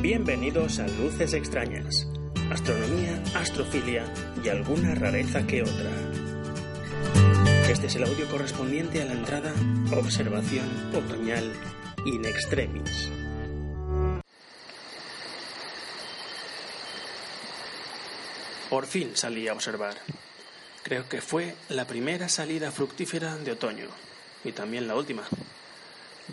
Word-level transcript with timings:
Bienvenidos 0.00 0.78
a 0.78 0.88
Luces 0.88 1.34
Extrañas, 1.34 2.08
astronomía, 2.50 3.22
astrofilia 3.34 4.04
y 4.42 4.48
alguna 4.48 4.94
rareza 4.94 5.46
que 5.46 5.62
otra. 5.62 5.90
Este 7.68 7.88
es 7.88 7.96
el 7.96 8.04
audio 8.04 8.26
correspondiente 8.28 9.02
a 9.02 9.04
la 9.04 9.12
entrada 9.12 9.52
Observación 9.92 10.68
Otoñal 10.94 11.52
in 12.06 12.24
Extremis. 12.24 13.10
Por 18.70 18.86
fin 18.86 19.10
salí 19.14 19.46
a 19.46 19.52
observar. 19.52 19.94
Creo 20.88 21.06
que 21.06 21.20
fue 21.20 21.54
la 21.68 21.86
primera 21.86 22.30
salida 22.30 22.72
fructífera 22.72 23.36
de 23.36 23.52
otoño 23.52 23.88
y 24.42 24.52
también 24.52 24.88
la 24.88 24.96
última. 24.96 25.22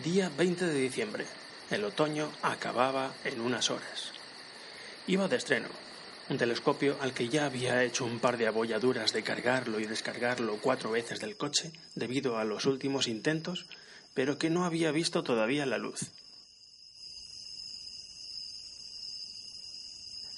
Día 0.02 0.30
20 0.34 0.64
de 0.64 0.80
diciembre. 0.80 1.26
El 1.70 1.84
otoño 1.84 2.32
acababa 2.40 3.12
en 3.24 3.42
unas 3.42 3.70
horas. 3.70 4.12
Iba 5.06 5.28
de 5.28 5.36
estreno, 5.36 5.68
un 6.30 6.38
telescopio 6.38 6.96
al 7.02 7.12
que 7.12 7.28
ya 7.28 7.44
había 7.44 7.84
hecho 7.84 8.06
un 8.06 8.18
par 8.18 8.38
de 8.38 8.46
abolladuras 8.46 9.12
de 9.12 9.22
cargarlo 9.22 9.78
y 9.78 9.84
descargarlo 9.84 10.56
cuatro 10.56 10.90
veces 10.90 11.20
del 11.20 11.36
coche 11.36 11.70
debido 11.94 12.38
a 12.38 12.44
los 12.44 12.64
últimos 12.64 13.08
intentos, 13.08 13.66
pero 14.14 14.38
que 14.38 14.48
no 14.48 14.64
había 14.64 14.90
visto 14.90 15.22
todavía 15.22 15.66
la 15.66 15.76
luz. 15.76 16.00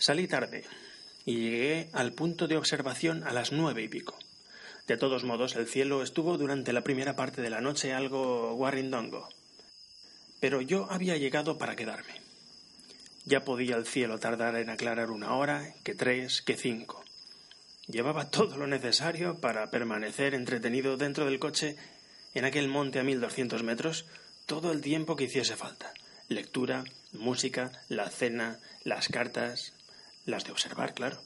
Salí 0.00 0.27
tarde 0.27 0.64
y 1.29 1.51
llegué 1.51 1.91
al 1.93 2.15
punto 2.15 2.48
de 2.48 2.57
observación 2.57 3.23
a 3.23 3.34
las 3.34 3.53
nueve 3.53 3.83
y 3.83 3.89
pico. 3.89 4.19
De 4.87 4.97
todos 4.97 5.25
modos, 5.25 5.57
el 5.57 5.67
cielo 5.67 6.03
estuvo 6.03 6.39
durante 6.39 6.73
la 6.73 6.81
primera 6.81 7.17
parte 7.17 7.43
de 7.43 7.51
la 7.51 7.61
noche 7.61 7.93
algo 7.93 8.55
guarrindongo. 8.55 9.29
Pero 10.41 10.62
yo 10.62 10.91
había 10.91 11.19
llegado 11.19 11.59
para 11.59 11.77
quedarme. 11.77 12.15
Ya 13.27 13.45
podía 13.45 13.77
el 13.77 13.84
cielo 13.84 14.19
tardar 14.19 14.56
en 14.56 14.71
aclarar 14.71 15.11
una 15.11 15.34
hora, 15.34 15.75
que 15.84 15.95
tres, 15.95 16.41
que 16.41 16.56
cinco. 16.56 17.05
Llevaba 17.89 18.31
todo 18.31 18.56
lo 18.56 18.67
necesario 18.67 19.39
para 19.39 19.71
permanecer 19.71 20.33
entretenido 20.33 20.97
dentro 20.97 21.27
del 21.27 21.39
coche 21.39 21.77
en 22.33 22.47
aquel 22.47 22.69
monte 22.69 23.01
a 23.01 23.05
mil 23.05 23.21
doscientos 23.21 23.62
metros 23.62 24.06
todo 24.47 24.73
el 24.73 24.81
tiempo 24.81 25.15
que 25.15 25.25
hiciese 25.25 25.56
falta. 25.56 25.93
Lectura, 26.29 26.84
música, 27.12 27.71
la 27.91 28.09
cena, 28.09 28.61
las 28.83 29.09
cartas, 29.09 29.75
las 30.29 30.45
de 30.45 30.53
observar, 30.53 30.95
claro. 30.95 31.21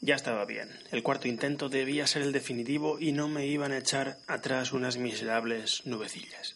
Ya 0.00 0.14
estaba 0.14 0.44
bien. 0.44 0.68
El 0.92 1.02
cuarto 1.02 1.26
intento 1.26 1.68
debía 1.68 2.06
ser 2.06 2.22
el 2.22 2.32
definitivo 2.32 3.00
y 3.00 3.12
no 3.12 3.28
me 3.28 3.46
iban 3.46 3.72
a 3.72 3.78
echar 3.78 4.18
atrás 4.26 4.72
unas 4.72 4.98
miserables 4.98 5.82
nubecillas. 5.86 6.54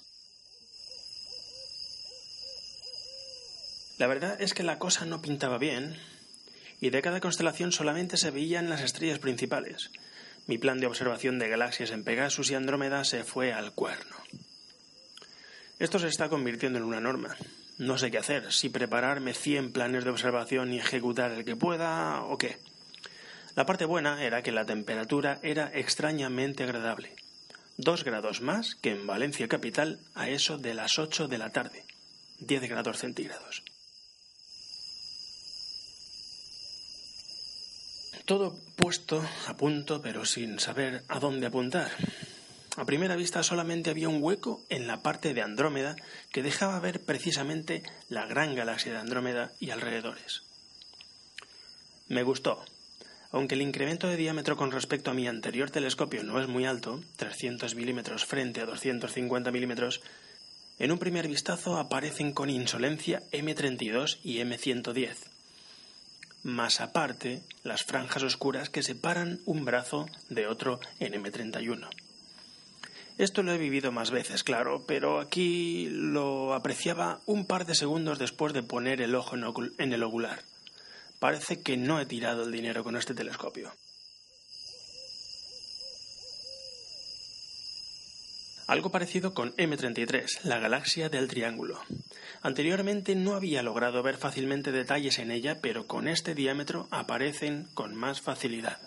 La 3.97 4.07
verdad 4.07 4.41
es 4.41 4.55
que 4.55 4.63
la 4.63 4.79
cosa 4.79 5.05
no 5.05 5.21
pintaba 5.21 5.59
bien, 5.59 5.99
y 6.81 6.91
de 6.91 7.03
cada 7.03 7.21
constelación 7.21 7.73
solamente 7.73 8.17
se 8.17 8.31
veían 8.31 8.71
las 8.71 8.83
estrellas 8.83 9.19
principales. 9.19 9.91
Mi 10.47 10.59
plan 10.59 10.81
de 10.81 10.87
observación 10.87 11.39
de 11.39 11.49
galaxias 11.49 11.91
en 11.91 12.05
Pegasus 12.05 12.51
y 12.51 12.55
Andrómeda 12.55 13.05
se 13.05 13.25
fue 13.25 13.53
al 13.53 13.75
cuerno. 13.75 14.17
Esto 15.79 15.99
se 15.99 16.09
está 16.09 16.29
convirtiendo 16.29 16.79
en 16.79 16.85
una 16.85 17.01
norma. 17.01 17.37
No 17.81 17.97
sé 17.97 18.11
qué 18.11 18.19
hacer, 18.19 18.53
si 18.53 18.69
prepararme 18.69 19.33
100 19.33 19.73
planes 19.73 20.05
de 20.05 20.11
observación 20.11 20.71
y 20.71 20.79
ejecutar 20.79 21.33
el 21.33 21.47
que 21.47 21.57
pueda 21.57 22.23
o 22.25 22.37
qué. 22.37 22.59
La 23.57 23.65
parte 23.65 23.87
buena 23.87 24.23
era 24.23 24.43
que 24.43 24.53
la 24.53 24.67
temperatura 24.67 25.41
era 25.43 25.71
extrañamente 25.73 26.63
agradable. 26.63 27.17
Dos 27.79 28.05
grados 28.05 28.43
más 28.43 28.75
que 28.75 28.91
en 28.91 29.07
Valencia 29.07 29.49
capital 29.49 29.99
a 30.15 30.29
eso 30.29 30.59
de 30.59 30.75
las 30.75 30.99
8 30.99 31.27
de 31.27 31.39
la 31.39 31.53
tarde. 31.53 31.87
10 32.41 32.69
grados 32.69 32.99
centígrados. 32.99 33.63
Todo 38.27 38.59
puesto 38.77 39.27
a 39.47 39.57
punto, 39.57 40.03
pero 40.03 40.27
sin 40.27 40.61
saber 40.61 41.03
a 41.09 41.19
dónde 41.19 41.47
apuntar. 41.47 41.91
A 42.77 42.85
primera 42.85 43.17
vista 43.17 43.43
solamente 43.43 43.91
había 43.91 44.09
un 44.09 44.23
hueco 44.23 44.65
en 44.69 44.87
la 44.87 45.03
parte 45.03 45.35
de 45.35 45.43
Andrómeda 45.43 45.97
que 46.33 46.43
dejaba 46.43 46.79
ver 46.81 47.01
precisamente 47.01 47.83
la 48.09 48.27
gran 48.27 48.55
galaxia 48.55 48.93
de 48.93 48.99
Andrómeda 48.99 49.53
y 49.59 49.71
alrededores. 49.71 50.43
Me 52.09 52.23
gustó. 52.23 52.65
Aunque 53.33 53.55
el 53.55 53.63
incremento 53.63 54.09
de 54.09 54.17
diámetro 54.17 54.57
con 54.57 54.73
respecto 54.73 55.11
a 55.11 55.15
mi 55.15 55.29
anterior 55.29 55.71
telescopio 55.71 56.23
no 56.25 56.41
es 56.41 56.49
muy 56.49 56.65
alto, 56.65 57.01
300 57.17 57.75
milímetros 57.75 58.25
frente 58.25 58.61
a 58.61 58.67
250 58.67 59.53
milímetros, 59.53 60.01
en 60.79 60.91
un 60.91 60.99
primer 60.99 61.29
vistazo 61.29 61.77
aparecen 61.77 62.33
con 62.33 62.51
insolencia 62.51 63.23
M32 63.31 64.19
y 64.23 64.39
M110 64.39 65.17
más 66.43 66.81
aparte 66.81 67.43
las 67.63 67.85
franjas 67.85 68.23
oscuras 68.23 68.71
que 68.71 68.83
separan 68.83 69.41
un 69.45 69.65
brazo 69.65 70.09
de 70.29 70.47
otro 70.47 70.81
en 70.99 71.13
M31. 71.13 71.89
Esto 73.21 73.43
lo 73.43 73.53
he 73.53 73.59
vivido 73.59 73.93
más 73.93 74.11
veces, 74.11 74.43
claro, 74.43 74.87
pero 74.87 75.21
aquí 75.21 75.91
lo 75.91 76.55
apreciaba 76.55 77.21
un 77.27 77.45
par 77.45 77.67
de 77.67 77.75
segundos 77.75 78.19
después 78.19 78.55
de 78.55 78.63
poner 78.63 79.03
el 79.03 79.15
ojo 79.15 79.37
en 79.37 79.93
el 79.93 80.03
ocular. 80.03 80.41
Parece 81.19 81.61
que 81.61 81.77
no 81.77 82.01
he 82.01 82.07
tirado 82.07 82.45
el 82.45 82.51
dinero 82.51 82.83
con 82.83 82.97
este 82.97 83.13
telescopio. 83.13 83.75
Algo 88.67 88.91
parecido 88.91 89.35
con 89.35 89.55
M33, 89.57 90.45
la 90.45 90.59
galaxia 90.59 91.11
del 91.11 91.29
Triángulo. 91.29 91.79
Anteriormente 92.41 93.15
no 93.17 93.35
había 93.35 93.63
logrado 93.63 94.03
ver 94.03 94.17
fácilmente 94.17 94.73
detalles 94.73 95.19
en 95.19 95.31
ella, 95.31 95.61
pero 95.61 95.87
con 95.87 96.09
este 96.09 96.35
diámetro 96.35 96.89
aparecen 96.91 97.69
con 97.75 97.95
más 97.95 98.23
facilidad. 98.23 98.81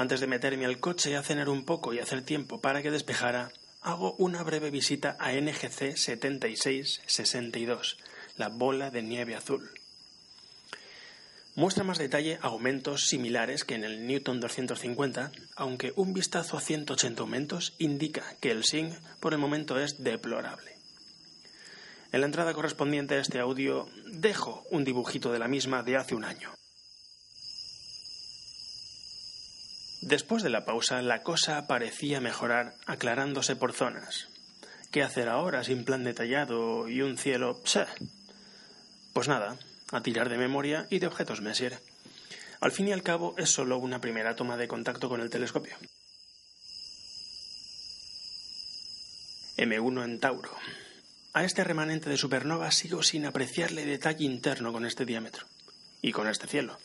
Antes 0.00 0.20
de 0.20 0.26
meterme 0.26 0.64
al 0.64 0.80
coche 0.80 1.14
a 1.14 1.22
cenar 1.22 1.50
un 1.50 1.66
poco 1.66 1.92
y 1.92 1.98
hacer 1.98 2.22
tiempo 2.22 2.62
para 2.62 2.80
que 2.80 2.90
despejara, 2.90 3.52
hago 3.82 4.14
una 4.14 4.42
breve 4.42 4.70
visita 4.70 5.18
a 5.20 5.32
NGC 5.32 5.94
7662, 5.94 7.98
la 8.38 8.48
bola 8.48 8.90
de 8.90 9.02
nieve 9.02 9.36
azul. 9.36 9.70
Muestra 11.54 11.84
más 11.84 11.98
detalle 11.98 12.38
aumentos 12.40 13.08
similares 13.08 13.64
que 13.64 13.74
en 13.74 13.84
el 13.84 14.06
Newton 14.06 14.40
250, 14.40 15.32
aunque 15.54 15.92
un 15.96 16.14
vistazo 16.14 16.56
a 16.56 16.62
180 16.62 17.20
aumentos 17.20 17.74
indica 17.76 18.24
que 18.40 18.52
el 18.52 18.64
SING 18.64 18.98
por 19.20 19.34
el 19.34 19.38
momento 19.38 19.78
es 19.78 20.02
deplorable. 20.02 20.78
En 22.10 22.20
la 22.20 22.26
entrada 22.26 22.54
correspondiente 22.54 23.16
a 23.16 23.20
este 23.20 23.38
audio 23.38 23.86
dejo 24.06 24.64
un 24.70 24.82
dibujito 24.82 25.30
de 25.30 25.40
la 25.40 25.48
misma 25.48 25.82
de 25.82 25.98
hace 25.98 26.14
un 26.14 26.24
año. 26.24 26.54
Después 30.00 30.42
de 30.42 30.50
la 30.50 30.64
pausa, 30.64 31.02
la 31.02 31.22
cosa 31.22 31.66
parecía 31.66 32.20
mejorar, 32.20 32.74
aclarándose 32.86 33.54
por 33.54 33.74
zonas. 33.74 34.28
¿Qué 34.90 35.02
hacer 35.02 35.28
ahora 35.28 35.62
sin 35.62 35.84
plan 35.84 36.04
detallado 36.04 36.88
y 36.88 37.02
un 37.02 37.18
cielo? 37.18 37.60
Pues 39.12 39.28
nada, 39.28 39.56
a 39.92 40.02
tirar 40.02 40.28
de 40.28 40.38
memoria 40.38 40.86
y 40.90 41.00
de 41.00 41.06
objetos 41.06 41.42
Messier. 41.42 41.78
Al 42.60 42.72
fin 42.72 42.88
y 42.88 42.92
al 42.92 43.02
cabo 43.02 43.34
es 43.38 43.50
solo 43.50 43.78
una 43.78 44.00
primera 44.00 44.36
toma 44.36 44.56
de 44.56 44.68
contacto 44.68 45.08
con 45.08 45.20
el 45.20 45.30
telescopio. 45.30 45.76
M1 49.56 50.04
en 50.04 50.18
Tauro. 50.18 50.56
A 51.34 51.44
este 51.44 51.62
remanente 51.62 52.08
de 52.08 52.16
supernova 52.16 52.70
sigo 52.70 53.02
sin 53.02 53.26
apreciarle 53.26 53.84
detalle 53.84 54.24
interno 54.24 54.72
con 54.72 54.86
este 54.86 55.04
diámetro 55.04 55.46
y 56.02 56.12
con 56.12 56.26
este 56.26 56.46
cielo. 56.46 56.78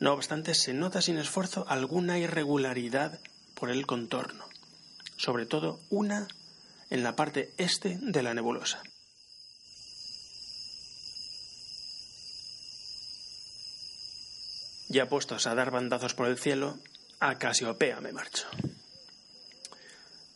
No 0.00 0.12
obstante, 0.12 0.54
se 0.54 0.74
nota 0.74 1.02
sin 1.02 1.18
esfuerzo 1.18 1.64
alguna 1.68 2.18
irregularidad 2.18 3.18
por 3.54 3.70
el 3.70 3.86
contorno, 3.86 4.44
sobre 5.16 5.44
todo 5.44 5.80
una 5.90 6.28
en 6.90 7.02
la 7.02 7.16
parte 7.16 7.52
este 7.58 7.98
de 8.00 8.22
la 8.22 8.34
nebulosa. 8.34 8.82
Ya 14.88 15.06
puestos 15.06 15.46
a 15.46 15.54
dar 15.54 15.70
bandazos 15.70 16.14
por 16.14 16.28
el 16.28 16.38
cielo, 16.38 16.78
a 17.20 17.36
Casiopea 17.36 18.00
me 18.00 18.12
marcho. 18.12 18.46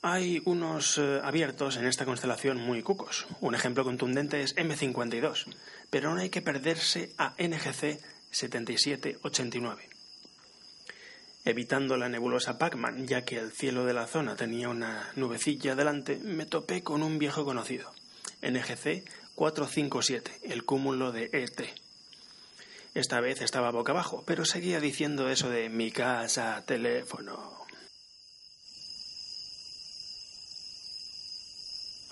Hay 0.02 0.42
unos 0.44 0.98
eh, 0.98 1.20
abiertos 1.22 1.76
en 1.76 1.86
esta 1.86 2.04
constelación 2.04 2.58
muy 2.58 2.82
cucos. 2.82 3.26
Un 3.40 3.54
ejemplo 3.54 3.84
contundente 3.84 4.42
es 4.42 4.56
M52, 4.56 5.46
pero 5.90 6.12
no 6.12 6.20
hay 6.20 6.28
que 6.28 6.42
perderse 6.42 7.12
a 7.16 7.34
NGC 7.38 8.00
7789. 8.32 9.88
Evitando 11.44 11.96
la 11.96 12.08
nebulosa 12.08 12.58
Pacman, 12.58 13.06
ya 13.06 13.24
que 13.24 13.38
el 13.38 13.52
cielo 13.52 13.84
de 13.84 13.94
la 13.94 14.06
zona 14.06 14.36
tenía 14.36 14.68
una 14.68 15.10
nubecilla 15.16 15.74
delante, 15.74 16.16
me 16.18 16.46
topé 16.46 16.82
con 16.82 17.02
un 17.02 17.18
viejo 17.18 17.44
conocido, 17.44 17.92
NGC 18.42 19.04
457, 19.34 20.40
el 20.42 20.64
cúmulo 20.64 21.12
de 21.12 21.30
ET. 21.32 21.60
Esta 22.94 23.20
vez 23.20 23.40
estaba 23.40 23.70
boca 23.70 23.92
abajo, 23.92 24.22
pero 24.26 24.44
seguía 24.44 24.78
diciendo 24.78 25.30
eso 25.30 25.48
de 25.48 25.68
mi 25.68 25.90
casa, 25.90 26.62
teléfono. 26.66 27.61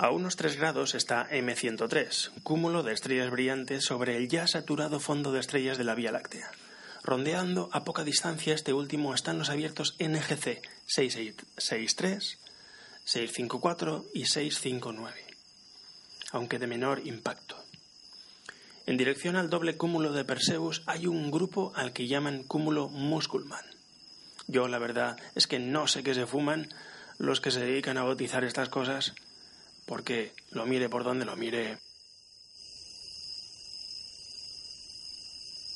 A 0.03 0.09
unos 0.13 0.37
3 0.37 0.57
grados 0.57 0.95
está 0.95 1.29
M103, 1.29 2.31
cúmulo 2.43 2.83
de 2.83 2.95
estrellas 2.95 3.31
brillantes 3.31 3.85
sobre 3.85 4.17
el 4.17 4.31
ya 4.31 4.47
saturado 4.47 4.99
fondo 4.99 5.31
de 5.31 5.41
estrellas 5.41 5.77
de 5.77 5.85
la 5.85 5.95
Vía 5.95 6.11
Láctea. 6.11 6.51
Rondeando 7.03 7.69
a 7.71 7.85
poca 7.85 8.03
distancia 8.03 8.55
este 8.55 8.73
último 8.73 9.13
están 9.13 9.39
los 9.39 9.51
abiertos 9.51 9.97
NGC 9.99 10.63
663, 10.87 12.39
654 13.05 14.07
y 14.15 14.25
659, 14.25 15.23
aunque 16.33 16.59
de 16.59 16.67
menor 16.67 17.07
impacto. 17.07 17.63
En 18.87 18.97
dirección 18.97 19.37
al 19.37 19.51
doble 19.51 19.77
cúmulo 19.77 20.15
de 20.15 20.25
Perseus 20.25 20.83
hay 20.87 21.09
un 21.09 21.31
grupo 21.31 21.75
al 21.77 21.93
que 21.93 22.09
llaman 22.09 22.45
cúmulo 22.45 22.89
Musculman. 22.89 23.67
Yo 24.47 24.67
la 24.67 24.79
verdad 24.79 25.19
es 25.35 25.47
que 25.47 25.59
no 25.59 25.87
sé 25.87 26.03
qué 26.03 26.15
se 26.15 26.25
fuman 26.25 26.71
los 27.19 27.43
que 27.43 27.51
se 27.51 27.61
dedican 27.61 27.99
a 27.99 28.05
bautizar 28.05 28.45
estas 28.45 28.71
cosas, 28.71 29.13
porque 29.91 30.33
lo 30.53 30.67
mire 30.67 30.89
por 30.89 31.03
donde 31.03 31.25
lo 31.25 31.35
mire. 31.35 31.79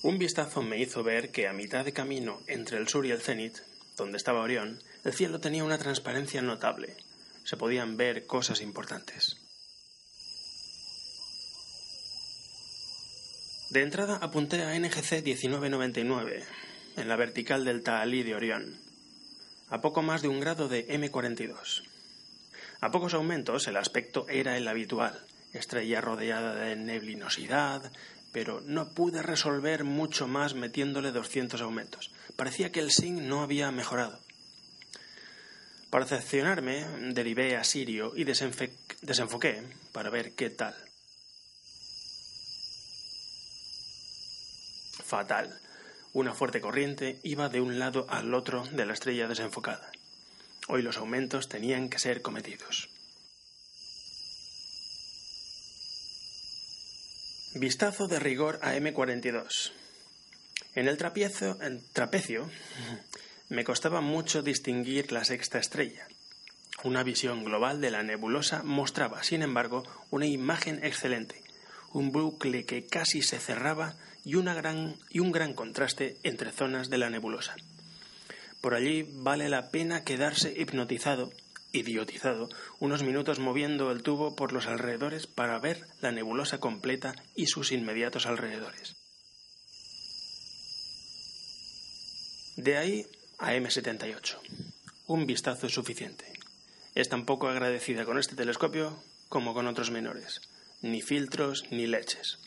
Un 0.02 0.18
vistazo 0.18 0.62
me 0.62 0.78
hizo 0.80 1.02
ver 1.02 1.32
que 1.32 1.48
a 1.48 1.52
mitad 1.52 1.84
de 1.84 1.92
camino 1.92 2.40
entre 2.46 2.78
el 2.78 2.86
sur 2.86 3.04
y 3.06 3.10
el 3.10 3.20
cenit, 3.20 3.58
donde 3.96 4.16
estaba 4.16 4.42
Orión, 4.42 4.80
el 5.02 5.14
cielo 5.14 5.40
tenía 5.40 5.64
una 5.64 5.78
transparencia 5.78 6.42
notable. 6.42 6.96
Se 7.42 7.56
podían 7.56 7.96
ver 7.96 8.24
cosas 8.24 8.60
importantes. 8.60 9.36
De 13.70 13.82
entrada 13.82 14.18
apunté 14.22 14.62
a 14.62 14.78
NGC 14.78 15.24
1999, 15.24 16.44
en 16.98 17.08
la 17.08 17.16
vertical 17.16 17.64
del 17.64 17.82
Taalí 17.82 18.22
de 18.22 18.36
Orión, 18.36 18.78
a 19.70 19.80
poco 19.80 20.02
más 20.02 20.22
de 20.22 20.28
un 20.28 20.38
grado 20.38 20.68
de 20.68 20.86
M42. 20.86 21.93
A 22.84 22.90
pocos 22.90 23.14
aumentos 23.14 23.66
el 23.66 23.78
aspecto 23.78 24.26
era 24.28 24.58
el 24.58 24.68
habitual, 24.68 25.18
estrella 25.54 26.02
rodeada 26.02 26.54
de 26.54 26.76
neblinosidad, 26.76 27.90
pero 28.30 28.60
no 28.60 28.90
pude 28.90 29.22
resolver 29.22 29.84
mucho 29.84 30.28
más 30.28 30.52
metiéndole 30.52 31.10
200 31.10 31.62
aumentos. 31.62 32.12
Parecía 32.36 32.72
que 32.72 32.80
el 32.80 32.90
SIN 32.90 33.26
no 33.26 33.40
había 33.40 33.70
mejorado. 33.70 34.20
Para 35.88 36.04
decepcionarme, 36.04 36.84
derivé 37.14 37.56
a 37.56 37.64
Sirio 37.64 38.12
y 38.14 38.24
desenfoqué 38.24 39.62
para 39.92 40.10
ver 40.10 40.34
qué 40.34 40.50
tal. 40.50 40.74
Fatal. 45.02 45.58
Una 46.12 46.34
fuerte 46.34 46.60
corriente 46.60 47.18
iba 47.22 47.48
de 47.48 47.62
un 47.62 47.78
lado 47.78 48.04
al 48.10 48.34
otro 48.34 48.62
de 48.72 48.84
la 48.84 48.92
estrella 48.92 49.26
desenfocada. 49.26 49.90
Hoy 50.68 50.82
los 50.82 50.96
aumentos 50.96 51.48
tenían 51.48 51.88
que 51.88 51.98
ser 51.98 52.22
cometidos. 52.22 52.88
Vistazo 57.54 58.08
de 58.08 58.18
rigor 58.18 58.58
a 58.62 58.74
M42. 58.74 59.72
En 60.74 60.88
el 60.88 60.96
trapecio, 60.96 61.58
trapecio 61.92 62.50
me 63.48 63.62
costaba 63.62 64.00
mucho 64.00 64.42
distinguir 64.42 65.12
la 65.12 65.24
sexta 65.24 65.58
estrella. 65.58 66.08
Una 66.82 67.04
visión 67.04 67.44
global 67.44 67.80
de 67.80 67.90
la 67.90 68.02
nebulosa 68.02 68.62
mostraba, 68.64 69.22
sin 69.22 69.42
embargo, 69.42 69.84
una 70.10 70.26
imagen 70.26 70.84
excelente, 70.84 71.42
un 71.92 72.10
bucle 72.10 72.64
que 72.64 72.86
casi 72.86 73.22
se 73.22 73.38
cerraba 73.38 73.96
y 74.24 74.34
un 74.34 75.30
gran 75.32 75.54
contraste 75.54 76.16
entre 76.24 76.50
zonas 76.50 76.90
de 76.90 76.98
la 76.98 77.10
nebulosa. 77.10 77.54
Por 78.64 78.74
allí 78.74 79.06
vale 79.12 79.50
la 79.50 79.68
pena 79.68 80.04
quedarse 80.04 80.54
hipnotizado, 80.56 81.30
idiotizado, 81.72 82.48
unos 82.80 83.02
minutos 83.02 83.38
moviendo 83.38 83.92
el 83.92 84.02
tubo 84.02 84.34
por 84.36 84.54
los 84.54 84.68
alrededores 84.68 85.26
para 85.26 85.58
ver 85.58 85.86
la 86.00 86.12
nebulosa 86.12 86.60
completa 86.60 87.14
y 87.36 87.48
sus 87.48 87.72
inmediatos 87.72 88.24
alrededores. 88.24 88.96
De 92.56 92.78
ahí 92.78 93.06
a 93.38 93.52
M78. 93.52 94.38
Un 95.08 95.26
vistazo 95.26 95.66
es 95.66 95.74
suficiente. 95.74 96.24
Es 96.94 97.10
tan 97.10 97.26
poco 97.26 97.48
agradecida 97.48 98.06
con 98.06 98.18
este 98.18 98.34
telescopio 98.34 98.96
como 99.28 99.52
con 99.52 99.66
otros 99.66 99.90
menores. 99.90 100.40
Ni 100.80 101.02
filtros 101.02 101.64
ni 101.70 101.86
leches. 101.86 102.38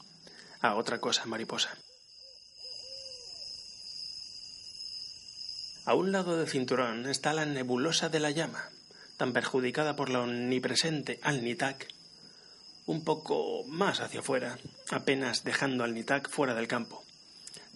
A 0.62 0.74
otra 0.78 1.00
cosa, 1.00 1.28
mariposa. 1.28 1.78
A 5.88 5.94
un 5.94 6.12
lado 6.12 6.36
del 6.36 6.50
cinturón 6.50 7.08
está 7.08 7.32
la 7.32 7.46
nebulosa 7.46 8.10
de 8.10 8.20
la 8.20 8.32
llama, 8.32 8.68
tan 9.16 9.32
perjudicada 9.32 9.96
por 9.96 10.10
la 10.10 10.20
omnipresente 10.20 11.18
Alnitak, 11.24 11.88
un 12.86 13.06
poco 13.06 13.64
más 13.68 14.02
hacia 14.02 14.20
afuera, 14.20 14.60
apenas 14.92 15.46
dejando 15.46 15.86
al 15.86 15.94
Nitak 15.94 16.30
fuera 16.30 16.56
del 16.56 16.68
campo. 16.68 17.06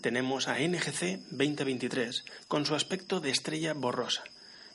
Tenemos 0.01 0.49
a 0.49 0.59
NGC 0.59 1.19
2023 1.29 2.25
con 2.49 2.65
su 2.65 2.75
aspecto 2.75 3.21
de 3.21 3.29
estrella 3.29 3.73
borrosa 3.73 4.25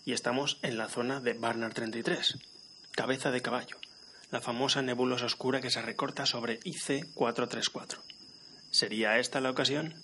y 0.06 0.14
estamos 0.14 0.58
en 0.62 0.78
la 0.78 0.88
zona 0.88 1.20
de 1.20 1.34
Barnard 1.34 1.74
33, 1.74 2.38
cabeza 2.92 3.30
de 3.30 3.42
caballo, 3.42 3.76
la 4.30 4.40
famosa 4.40 4.80
nebulosa 4.80 5.26
oscura 5.26 5.60
que 5.60 5.68
se 5.68 5.82
recorta 5.82 6.24
sobre 6.24 6.58
IC 6.64 7.12
434. 7.12 8.00
¿Sería 8.70 9.18
esta 9.18 9.42
la 9.42 9.50
ocasión? 9.50 9.94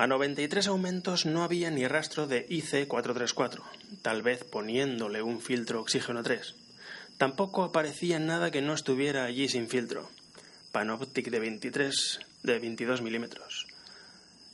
A 0.00 0.06
93 0.06 0.66
aumentos 0.68 1.26
no 1.26 1.44
había 1.44 1.70
ni 1.70 1.86
rastro 1.86 2.26
de 2.26 2.48
IC434, 2.48 3.60
tal 4.00 4.22
vez 4.22 4.44
poniéndole 4.44 5.20
un 5.20 5.42
filtro 5.42 5.78
oxígeno 5.82 6.22
3. 6.22 6.54
Tampoco 7.18 7.64
aparecía 7.64 8.18
nada 8.18 8.50
que 8.50 8.62
no 8.62 8.72
estuviera 8.72 9.24
allí 9.26 9.46
sin 9.46 9.68
filtro. 9.68 10.08
Panoptic 10.72 11.28
de 11.28 11.38
23 11.38 12.18
de 12.44 12.58
22 12.58 13.02
milímetros. 13.02 13.66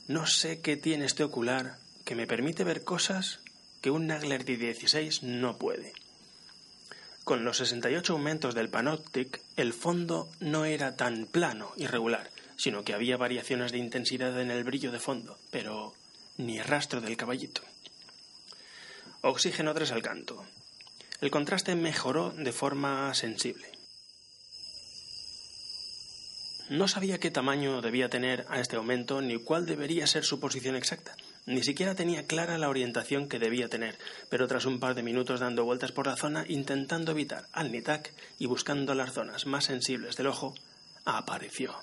No 0.09 0.27
sé 0.27 0.59
qué 0.59 0.75
tiene 0.75 1.05
este 1.05 1.23
ocular 1.23 1.77
que 2.03 2.15
me 2.15 2.27
permite 2.27 2.65
ver 2.65 2.83
cosas 2.83 3.39
que 3.79 3.89
un 3.89 4.07
Nagler 4.07 4.43
de 4.43 4.57
16 4.57 5.23
no 5.23 5.57
puede. 5.57 5.93
Con 7.23 7.45
los 7.45 7.55
68 7.59 8.11
aumentos 8.11 8.53
del 8.53 8.67
Panoptic, 8.67 9.39
el 9.55 9.71
fondo 9.71 10.27
no 10.41 10.65
era 10.65 10.97
tan 10.97 11.25
plano 11.25 11.71
y 11.77 11.87
regular, 11.87 12.31
sino 12.57 12.83
que 12.83 12.93
había 12.93 13.15
variaciones 13.17 13.71
de 13.71 13.77
intensidad 13.77 14.39
en 14.41 14.51
el 14.51 14.63
brillo 14.63 14.91
de 14.91 14.99
fondo, 14.99 15.37
pero 15.51 15.93
ni 16.37 16.59
rastro 16.61 16.99
del 16.99 17.15
caballito. 17.15 17.61
Oxígeno 19.21 19.73
3 19.73 19.91
al 19.91 20.01
canto. 20.01 20.45
El 21.21 21.31
contraste 21.31 21.75
mejoró 21.75 22.31
de 22.31 22.51
forma 22.51 23.13
sensible. 23.15 23.71
No 26.69 26.89
sabía 26.89 27.17
qué 27.17 27.31
tamaño 27.31 27.81
debía 27.81 28.09
tener 28.09 28.45
a 28.49 28.59
este 28.59 28.75
aumento 28.75 29.21
ni 29.21 29.37
cuál 29.37 29.65
debería 29.65 30.05
ser 30.05 30.25
su 30.25 30.39
posición 30.39 30.75
exacta. 30.75 31.15
Ni 31.45 31.63
siquiera 31.63 31.95
tenía 31.95 32.27
clara 32.27 32.57
la 32.57 32.67
orientación 32.67 33.29
que 33.29 33.39
debía 33.39 33.69
tener, 33.69 33.97
pero 34.29 34.49
tras 34.49 34.65
un 34.65 34.81
par 34.81 34.93
de 34.93 35.01
minutos 35.01 35.39
dando 35.39 35.63
vueltas 35.63 35.93
por 35.93 36.07
la 36.07 36.17
zona, 36.17 36.43
intentando 36.47 37.13
evitar 37.13 37.47
al 37.53 37.71
Nitak 37.71 38.11
y 38.37 38.47
buscando 38.47 38.95
las 38.95 39.13
zonas 39.13 39.45
más 39.45 39.63
sensibles 39.63 40.17
del 40.17 40.27
ojo, 40.27 40.55
apareció. 41.05 41.73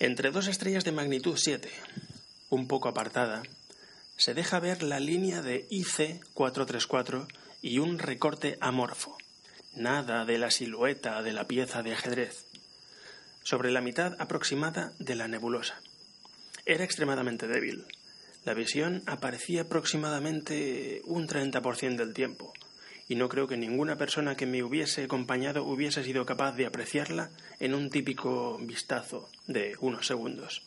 Entre 0.00 0.32
dos 0.32 0.48
estrellas 0.48 0.84
de 0.84 0.90
magnitud 0.90 1.36
7, 1.36 1.70
un 2.50 2.66
poco 2.66 2.88
apartada, 2.88 3.42
se 4.16 4.34
deja 4.34 4.58
ver 4.58 4.82
la 4.82 4.98
línea 4.98 5.40
de 5.40 5.68
IC434 5.68 7.28
y 7.62 7.78
un 7.78 7.98
recorte 8.00 8.58
amorfo. 8.60 9.16
Nada 9.74 10.24
de 10.24 10.38
la 10.38 10.50
silueta 10.50 11.22
de 11.22 11.32
la 11.32 11.46
pieza 11.46 11.82
de 11.82 11.92
ajedrez. 11.92 12.44
Sobre 13.44 13.70
la 13.70 13.80
mitad 13.80 14.16
aproximada 14.18 14.92
de 14.98 15.14
la 15.14 15.28
nebulosa. 15.28 15.80
Era 16.66 16.84
extremadamente 16.84 17.46
débil. 17.46 17.86
La 18.44 18.54
visión 18.54 19.02
aparecía 19.06 19.62
aproximadamente 19.62 21.02
un 21.04 21.28
30% 21.28 21.96
del 21.96 22.14
tiempo, 22.14 22.52
y 23.08 23.16
no 23.16 23.28
creo 23.28 23.46
que 23.46 23.56
ninguna 23.56 23.96
persona 23.96 24.36
que 24.36 24.46
me 24.46 24.62
hubiese 24.62 25.04
acompañado 25.04 25.64
hubiese 25.64 26.02
sido 26.04 26.24
capaz 26.24 26.52
de 26.52 26.66
apreciarla 26.66 27.30
en 27.60 27.74
un 27.74 27.90
típico 27.90 28.58
vistazo 28.58 29.28
de 29.46 29.76
unos 29.80 30.06
segundos. 30.06 30.62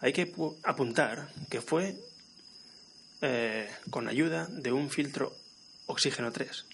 Hay 0.00 0.12
que 0.12 0.32
apuntar 0.62 1.28
que 1.50 1.60
fue 1.60 1.96
eh, 3.22 3.68
con 3.90 4.08
ayuda 4.08 4.46
de 4.50 4.72
un 4.72 4.90
filtro 4.90 5.34
oxígeno 5.86 6.30
3, 6.32 6.66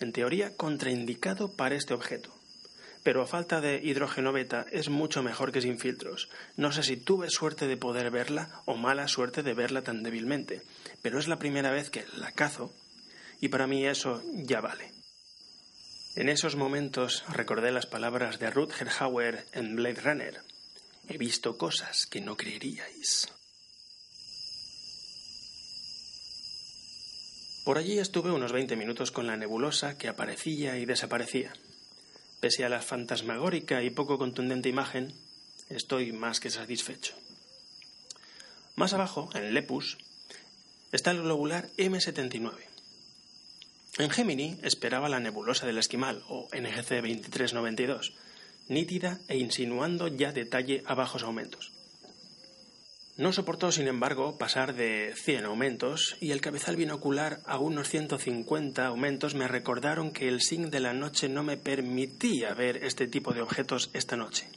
en 0.00 0.12
teoría 0.12 0.56
contraindicado 0.56 1.52
para 1.52 1.74
este 1.74 1.94
objeto. 1.94 2.32
Pero 3.02 3.22
a 3.22 3.26
falta 3.26 3.60
de 3.60 3.80
hidrógeno 3.82 4.32
beta 4.32 4.64
es 4.70 4.88
mucho 4.88 5.24
mejor 5.24 5.50
que 5.50 5.60
sin 5.60 5.80
filtros. 5.80 6.28
No 6.56 6.70
sé 6.70 6.84
si 6.84 6.96
tuve 6.96 7.30
suerte 7.30 7.66
de 7.66 7.76
poder 7.76 8.12
verla 8.12 8.62
o 8.64 8.76
mala 8.76 9.08
suerte 9.08 9.42
de 9.42 9.54
verla 9.54 9.82
tan 9.82 10.04
débilmente, 10.04 10.62
pero 11.02 11.18
es 11.18 11.26
la 11.26 11.40
primera 11.40 11.72
vez 11.72 11.90
que 11.90 12.04
la 12.16 12.30
cazo 12.30 12.72
y 13.42 13.48
para 13.48 13.66
mí 13.66 13.84
eso 13.84 14.22
ya 14.34 14.60
vale. 14.60 14.92
En 16.14 16.28
esos 16.28 16.54
momentos 16.54 17.24
recordé 17.28 17.72
las 17.72 17.86
palabras 17.86 18.38
de 18.38 18.48
Ruth 18.50 18.70
Herhauer 18.80 19.46
en 19.52 19.74
Blade 19.74 20.00
Runner. 20.00 20.40
He 21.08 21.18
visto 21.18 21.58
cosas 21.58 22.06
que 22.06 22.20
no 22.20 22.36
creeríais. 22.36 23.28
Por 27.64 27.78
allí 27.78 27.98
estuve 27.98 28.30
unos 28.30 28.52
20 28.52 28.76
minutos 28.76 29.10
con 29.10 29.26
la 29.26 29.36
nebulosa 29.36 29.98
que 29.98 30.06
aparecía 30.06 30.78
y 30.78 30.86
desaparecía. 30.86 31.52
Pese 32.40 32.64
a 32.64 32.68
la 32.68 32.80
fantasmagórica 32.80 33.82
y 33.82 33.90
poco 33.90 34.18
contundente 34.18 34.68
imagen, 34.68 35.12
estoy 35.68 36.12
más 36.12 36.38
que 36.38 36.50
satisfecho. 36.50 37.14
Más 38.76 38.92
abajo, 38.92 39.30
en 39.34 39.52
Lepus, 39.52 39.98
está 40.92 41.10
el 41.10 41.22
globular 41.22 41.70
M79. 41.76 42.71
En 43.98 44.08
Gemini 44.10 44.58
esperaba 44.62 45.10
la 45.10 45.20
nebulosa 45.20 45.66
del 45.66 45.78
esquimal, 45.78 46.22
o 46.28 46.48
NGC 46.52 47.02
2392, 47.02 48.14
nítida 48.68 49.20
e 49.28 49.36
insinuando 49.36 50.08
ya 50.08 50.32
detalle 50.32 50.82
a 50.86 50.94
bajos 50.94 51.22
aumentos. 51.24 51.72
No 53.18 53.34
soportó, 53.34 53.70
sin 53.70 53.88
embargo, 53.88 54.38
pasar 54.38 54.74
de 54.74 55.12
100 55.14 55.44
aumentos 55.44 56.16
y 56.20 56.30
el 56.30 56.40
cabezal 56.40 56.76
binocular 56.76 57.40
a 57.44 57.58
unos 57.58 57.90
150 57.90 58.86
aumentos 58.86 59.34
me 59.34 59.46
recordaron 59.46 60.12
que 60.12 60.28
el 60.28 60.40
SING 60.40 60.70
de 60.70 60.80
la 60.80 60.94
noche 60.94 61.28
no 61.28 61.42
me 61.42 61.58
permitía 61.58 62.54
ver 62.54 62.82
este 62.84 63.06
tipo 63.06 63.34
de 63.34 63.42
objetos 63.42 63.90
esta 63.92 64.16
noche. 64.16 64.48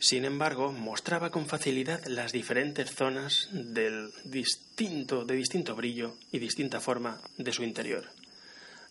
Sin 0.00 0.24
embargo, 0.24 0.72
mostraba 0.72 1.30
con 1.30 1.46
facilidad 1.46 2.02
las 2.06 2.32
diferentes 2.32 2.90
zonas 2.90 3.50
del 3.52 4.10
distinto, 4.24 5.26
de 5.26 5.36
distinto 5.36 5.76
brillo 5.76 6.16
y 6.32 6.38
distinta 6.38 6.80
forma 6.80 7.20
de 7.36 7.52
su 7.52 7.62
interior. 7.64 8.08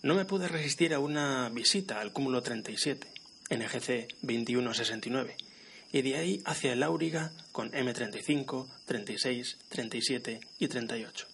No 0.03 0.13
me 0.13 0.25
pude 0.25 0.47
resistir 0.47 0.93
a 0.93 0.99
una 0.99 1.49
visita 1.49 1.99
al 1.99 2.13
cúmulo 2.13 2.43
37, 2.43 3.07
NGC 3.49 4.21
2169, 4.21 5.35
y 5.91 6.01
de 6.03 6.15
ahí 6.15 6.41
hacia 6.45 6.73
el 6.73 6.83
Auriga 6.83 7.31
con 7.51 7.71
M35, 7.71 8.67
36, 8.85 9.57
37 9.67 10.39
y 10.59 10.67
38. 10.67 11.27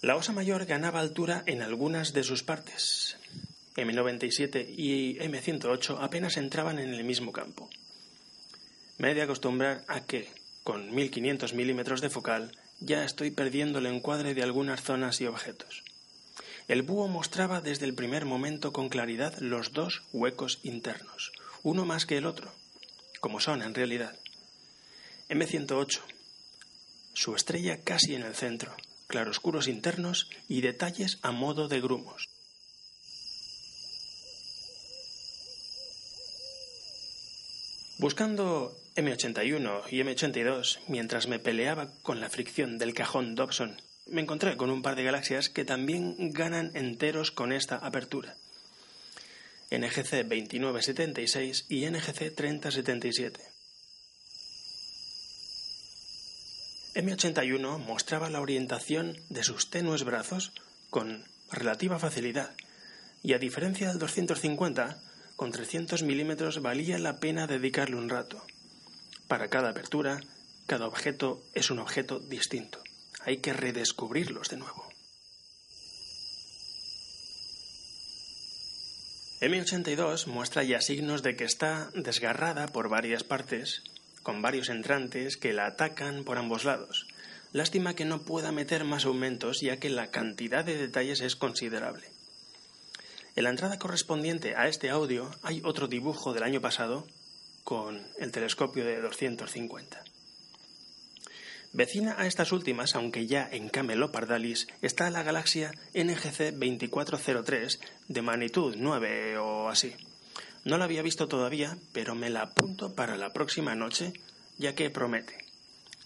La 0.00 0.16
Osa 0.16 0.32
Mayor 0.32 0.64
ganaba 0.64 1.00
altura 1.00 1.42
en 1.44 1.60
algunas 1.60 2.14
de 2.14 2.24
sus 2.24 2.42
partes. 2.42 3.17
M97 3.78 4.66
y 4.76 5.18
M108 5.18 5.98
apenas 6.00 6.36
entraban 6.36 6.78
en 6.78 6.92
el 6.92 7.04
mismo 7.04 7.32
campo. 7.32 7.70
Me 8.98 9.12
he 9.12 9.14
de 9.14 9.22
acostumbrar 9.22 9.84
a 9.86 10.04
que, 10.04 10.28
con 10.64 10.92
1500 10.94 11.54
milímetros 11.54 12.00
de 12.00 12.10
focal, 12.10 12.56
ya 12.80 13.04
estoy 13.04 13.30
perdiendo 13.30 13.78
el 13.78 13.86
encuadre 13.86 14.34
de 14.34 14.42
algunas 14.42 14.82
zonas 14.82 15.20
y 15.20 15.26
objetos. 15.26 15.84
El 16.66 16.82
búho 16.82 17.08
mostraba 17.08 17.60
desde 17.60 17.86
el 17.86 17.94
primer 17.94 18.24
momento 18.24 18.72
con 18.72 18.88
claridad 18.88 19.38
los 19.38 19.72
dos 19.72 20.02
huecos 20.12 20.58
internos, 20.64 21.32
uno 21.62 21.86
más 21.86 22.04
que 22.04 22.18
el 22.18 22.26
otro, 22.26 22.52
como 23.20 23.40
son 23.40 23.62
en 23.62 23.74
realidad. 23.74 24.18
M108. 25.28 26.00
Su 27.14 27.34
estrella 27.34 27.80
casi 27.82 28.14
en 28.14 28.22
el 28.22 28.34
centro, 28.34 28.74
claroscuros 29.06 29.68
internos 29.68 30.28
y 30.48 30.60
detalles 30.60 31.18
a 31.22 31.32
modo 31.32 31.68
de 31.68 31.80
grumos. 31.80 32.28
Buscando 37.98 38.78
M81 38.94 39.82
y 39.90 39.98
M82 39.98 40.78
mientras 40.88 41.26
me 41.26 41.38
peleaba 41.38 41.90
con 42.02 42.20
la 42.20 42.30
fricción 42.30 42.78
del 42.78 42.94
cajón 42.94 43.34
Dobson 43.34 43.76
me 44.10 44.22
encontré 44.22 44.56
con 44.56 44.70
un 44.70 44.82
par 44.82 44.96
de 44.96 45.04
galaxias 45.04 45.48
que 45.48 45.64
también 45.64 46.32
ganan 46.32 46.70
enteros 46.74 47.30
con 47.30 47.52
esta 47.52 47.76
apertura. 47.76 48.36
NGC 49.70 50.24
2976 50.24 51.66
y 51.68 51.86
NGC 51.86 52.34
3077. 52.34 53.40
M81 56.94 57.78
mostraba 57.78 58.30
la 58.30 58.40
orientación 58.40 59.16
de 59.28 59.44
sus 59.44 59.70
tenues 59.70 60.04
brazos 60.04 60.52
con 60.90 61.24
relativa 61.50 61.98
facilidad, 61.98 62.54
y 63.22 63.34
a 63.34 63.38
diferencia 63.38 63.88
del 63.88 63.98
250, 63.98 65.00
con 65.38 65.52
300 65.52 66.02
milímetros 66.02 66.60
valía 66.60 66.98
la 66.98 67.18
pena 67.18 67.46
dedicarle 67.46 67.96
un 67.96 68.10
rato. 68.10 68.44
Para 69.26 69.48
cada 69.48 69.70
apertura, 69.70 70.20
cada 70.66 70.86
objeto 70.86 71.42
es 71.54 71.70
un 71.70 71.78
objeto 71.78 72.18
distinto 72.18 72.82
hay 73.28 73.38
que 73.38 73.52
redescubrirlos 73.52 74.48
de 74.48 74.56
nuevo. 74.56 74.88
M82 79.40 80.26
muestra 80.26 80.64
ya 80.64 80.80
signos 80.80 81.22
de 81.22 81.36
que 81.36 81.44
está 81.44 81.90
desgarrada 81.94 82.66
por 82.68 82.88
varias 82.88 83.22
partes, 83.22 83.82
con 84.22 84.42
varios 84.42 84.68
entrantes 84.68 85.36
que 85.36 85.52
la 85.52 85.66
atacan 85.66 86.24
por 86.24 86.38
ambos 86.38 86.64
lados. 86.64 87.06
Lástima 87.52 87.94
que 87.94 88.04
no 88.04 88.22
pueda 88.22 88.50
meter 88.50 88.84
más 88.84 89.04
aumentos 89.04 89.60
ya 89.60 89.76
que 89.76 89.90
la 89.90 90.10
cantidad 90.10 90.64
de 90.64 90.76
detalles 90.76 91.20
es 91.20 91.36
considerable. 91.36 92.08
En 93.38 93.44
la 93.44 93.50
entrada 93.50 93.78
correspondiente 93.78 94.56
a 94.56 94.66
este 94.66 94.90
audio 94.90 95.30
hay 95.44 95.62
otro 95.64 95.86
dibujo 95.86 96.34
del 96.34 96.42
año 96.42 96.60
pasado 96.60 97.06
con 97.62 98.04
el 98.18 98.32
telescopio 98.32 98.84
de 98.84 99.00
250. 99.00 100.02
Vecina 101.72 102.16
a 102.18 102.26
estas 102.26 102.50
últimas, 102.50 102.96
aunque 102.96 103.28
ya 103.28 103.48
en 103.48 103.68
Camelopardalis, 103.68 104.66
está 104.82 105.08
la 105.10 105.22
galaxia 105.22 105.70
NGC 105.94 106.50
2403 106.50 107.78
de 108.08 108.22
magnitud 108.22 108.74
9 108.76 109.38
o 109.38 109.68
así. 109.68 109.94
No 110.64 110.76
la 110.76 110.86
había 110.86 111.02
visto 111.02 111.28
todavía, 111.28 111.78
pero 111.92 112.16
me 112.16 112.30
la 112.30 112.42
apunto 112.42 112.96
para 112.96 113.16
la 113.16 113.32
próxima 113.32 113.76
noche, 113.76 114.14
ya 114.56 114.74
que 114.74 114.90
promete. 114.90 115.38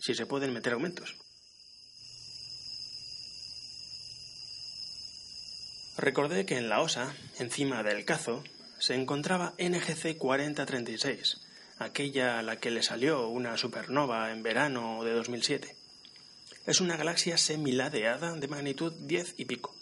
Si 0.01 0.15
se 0.15 0.27
pueden 0.27 0.53
meter 0.53 0.75
aumentos. 0.75 1.22
Recordé 6.03 6.45
que 6.45 6.57
en 6.57 6.69
la 6.69 6.81
osa, 6.81 7.15
encima 7.39 7.85
del 7.85 8.05
cazo, 8.05 8.43
se 8.81 8.97
encontraba 8.97 9.55
NGC 9.57 10.19
4036, 10.19 11.41
aquella 11.79 12.41
a 12.41 12.43
la 12.43 12.57
que 12.57 12.73
le 12.73 12.83
salió 12.83 13.29
una 13.29 13.57
supernova 13.57 14.33
en 14.33 14.43
verano 14.43 15.05
de 15.05 15.13
2007. 15.13 15.77
Es 16.67 16.81
una 16.81 16.97
galaxia 16.97 17.39
semiladeada 17.39 18.35
de 18.35 18.49
magnitud 18.49 18.93
10 18.93 19.35
y 19.37 19.45
pico. 19.45 19.77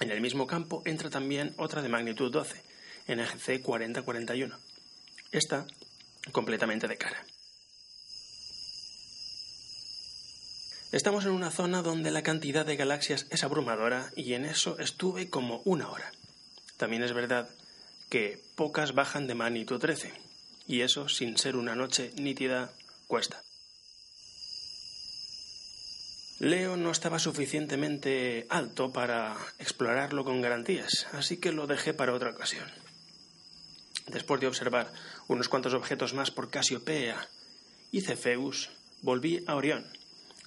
En 0.00 0.10
el 0.10 0.20
mismo 0.20 0.48
campo 0.48 0.82
entra 0.84 1.10
también 1.10 1.54
otra 1.58 1.80
de 1.80 1.88
magnitud 1.88 2.32
12, 2.32 2.60
NGC 3.06 3.62
4041. 3.62 4.58
Esta 5.30 5.64
completamente 6.32 6.88
de 6.88 6.96
cara. 6.96 7.24
Estamos 10.90 11.26
en 11.26 11.32
una 11.32 11.50
zona 11.50 11.82
donde 11.82 12.10
la 12.10 12.22
cantidad 12.22 12.64
de 12.64 12.76
galaxias 12.76 13.26
es 13.28 13.44
abrumadora 13.44 14.10
y 14.16 14.32
en 14.32 14.46
eso 14.46 14.78
estuve 14.78 15.28
como 15.28 15.60
una 15.66 15.90
hora. 15.90 16.10
También 16.78 17.02
es 17.02 17.12
verdad 17.12 17.50
que 18.08 18.42
pocas 18.54 18.94
bajan 18.94 19.26
de 19.26 19.34
magnitud 19.34 19.78
13, 19.78 20.14
y 20.66 20.80
eso, 20.80 21.06
sin 21.10 21.36
ser 21.36 21.56
una 21.56 21.74
noche 21.74 22.10
nítida, 22.16 22.72
cuesta. 23.06 23.42
Leo 26.38 26.78
no 26.78 26.90
estaba 26.90 27.18
suficientemente 27.18 28.46
alto 28.48 28.90
para 28.90 29.36
explorarlo 29.58 30.24
con 30.24 30.40
garantías, 30.40 31.06
así 31.12 31.36
que 31.36 31.52
lo 31.52 31.66
dejé 31.66 31.92
para 31.92 32.14
otra 32.14 32.30
ocasión. 32.30 32.70
Después 34.06 34.40
de 34.40 34.46
observar 34.46 34.90
unos 35.26 35.50
cuantos 35.50 35.74
objetos 35.74 36.14
más 36.14 36.30
por 36.30 36.48
Casiopea 36.48 37.28
y 37.90 38.00
Cefeus, 38.00 38.70
volví 39.02 39.44
a 39.46 39.54
Orión, 39.54 39.84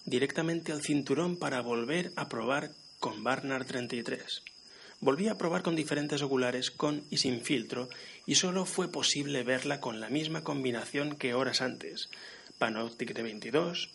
directamente 0.05 0.71
al 0.71 0.81
cinturón 0.81 1.37
para 1.37 1.61
volver 1.61 2.11
a 2.15 2.29
probar 2.29 2.71
con 2.99 3.23
Barnard 3.23 3.65
33. 3.65 4.43
Volví 4.99 5.27
a 5.29 5.37
probar 5.37 5.63
con 5.63 5.75
diferentes 5.75 6.21
oculares 6.21 6.69
con 6.69 7.03
y 7.09 7.17
sin 7.17 7.41
filtro 7.41 7.89
y 8.27 8.35
solo 8.35 8.65
fue 8.65 8.91
posible 8.91 9.43
verla 9.43 9.79
con 9.79 9.99
la 9.99 10.09
misma 10.09 10.43
combinación 10.43 11.15
que 11.15 11.33
horas 11.33 11.61
antes. 11.61 12.09
Panoptic 12.59 13.13
de 13.15 13.23
22, 13.23 13.89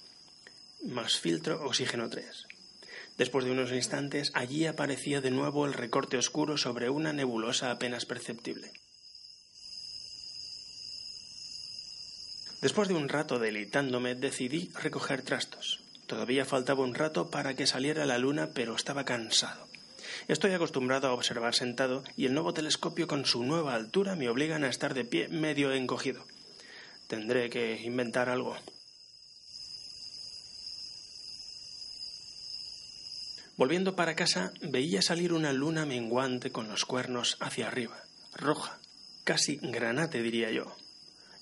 más 0.84 1.18
filtro 1.18 1.64
oxígeno 1.64 2.10
3. 2.10 2.46
Después 3.16 3.44
de 3.44 3.52
unos 3.52 3.70
instantes, 3.72 4.32
allí 4.34 4.66
aparecía 4.66 5.20
de 5.20 5.30
nuevo 5.30 5.64
el 5.64 5.72
recorte 5.72 6.18
oscuro 6.18 6.58
sobre 6.58 6.90
una 6.90 7.12
nebulosa 7.12 7.70
apenas 7.70 8.04
perceptible. 8.04 8.72
Después 12.60 12.88
de 12.88 12.94
un 12.94 13.08
rato 13.08 13.38
deleitándome, 13.38 14.16
decidí 14.16 14.70
recoger 14.74 15.22
trastos. 15.22 15.85
Todavía 16.06 16.44
faltaba 16.44 16.84
un 16.84 16.94
rato 16.94 17.30
para 17.30 17.54
que 17.54 17.66
saliera 17.66 18.06
la 18.06 18.18
luna, 18.18 18.50
pero 18.54 18.76
estaba 18.76 19.04
cansado. 19.04 19.66
Estoy 20.28 20.52
acostumbrado 20.52 21.08
a 21.08 21.12
observar 21.12 21.54
sentado 21.54 22.04
y 22.16 22.26
el 22.26 22.34
nuevo 22.34 22.54
telescopio 22.54 23.06
con 23.06 23.26
su 23.26 23.42
nueva 23.44 23.74
altura 23.74 24.14
me 24.16 24.28
obligan 24.28 24.64
a 24.64 24.68
estar 24.68 24.94
de 24.94 25.04
pie 25.04 25.28
medio 25.28 25.72
encogido. 25.72 26.24
Tendré 27.08 27.50
que 27.50 27.80
inventar 27.82 28.28
algo. 28.28 28.56
Volviendo 33.56 33.96
para 33.96 34.14
casa, 34.14 34.52
veía 34.60 35.00
salir 35.00 35.32
una 35.32 35.52
luna 35.52 35.86
menguante 35.86 36.52
con 36.52 36.68
los 36.68 36.84
cuernos 36.84 37.36
hacia 37.40 37.68
arriba, 37.68 38.02
roja, 38.34 38.78
casi 39.24 39.56
granate 39.62 40.22
diría 40.22 40.50
yo, 40.50 40.76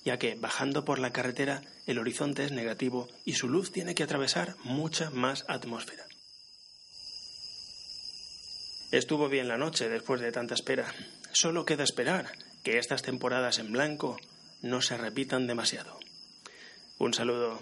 ya 0.05 0.19
que, 0.19 0.35
bajando 0.35 0.85
por 0.85 0.99
la 0.99 1.11
carretera, 1.11 1.63
el 1.87 1.97
horizonte 1.97 2.45
es 2.45 2.51
negativo 2.51 3.09
y 3.25 3.33
su 3.33 3.49
luz 3.49 3.71
tiene 3.71 3.95
que 3.95 4.03
atravesar 4.03 4.55
mucha 4.63 5.09
más 5.09 5.43
atmósfera. 5.47 6.05
Estuvo 8.91 9.27
bien 9.27 9.47
la 9.47 9.57
noche 9.57 9.89
después 9.89 10.21
de 10.21 10.31
tanta 10.31 10.53
espera. 10.53 10.93
Solo 11.33 11.65
queda 11.65 11.83
esperar 11.83 12.31
que 12.63 12.77
estas 12.77 13.01
temporadas 13.01 13.57
en 13.57 13.71
blanco 13.71 14.17
no 14.61 14.81
se 14.81 14.95
repitan 14.95 15.47
demasiado. 15.47 15.99
Un 16.99 17.13
saludo. 17.13 17.59